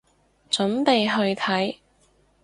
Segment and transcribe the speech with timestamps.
[0.49, 1.75] 準備去睇